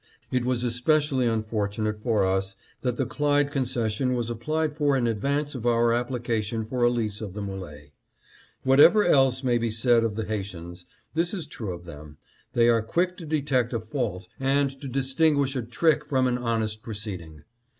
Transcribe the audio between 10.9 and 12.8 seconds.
this is true of them: they